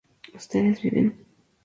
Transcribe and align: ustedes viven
ustedes 0.33 0.81
viven 0.81 1.13